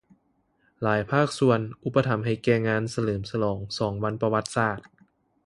[0.81, 4.79] ຫຼາຍພາກສ່ວນ ອຸປະຖຳໃຫ້ແກ່ງານສະເຫຼີມສະຫຼອງສອງວັນປະຫວັດສາດ